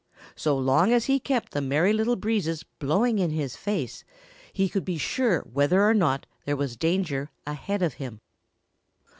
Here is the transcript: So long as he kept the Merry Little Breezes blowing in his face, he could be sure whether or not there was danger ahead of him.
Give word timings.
So 0.35 0.57
long 0.57 0.91
as 0.93 1.05
he 1.05 1.19
kept 1.19 1.51
the 1.51 1.61
Merry 1.61 1.93
Little 1.93 2.15
Breezes 2.15 2.63
blowing 2.79 3.19
in 3.19 3.29
his 3.29 3.55
face, 3.55 4.03
he 4.51 4.67
could 4.67 4.83
be 4.83 4.97
sure 4.97 5.41
whether 5.41 5.87
or 5.87 5.93
not 5.93 6.25
there 6.43 6.57
was 6.57 6.75
danger 6.75 7.29
ahead 7.45 7.83
of 7.83 7.93
him. 8.01 8.19